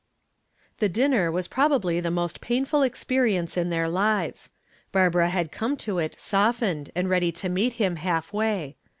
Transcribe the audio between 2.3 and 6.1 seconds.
painful experience in their lives. Barbara had come to